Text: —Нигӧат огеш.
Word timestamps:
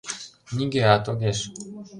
—Нигӧат 0.55 1.05
огеш. 1.11 1.39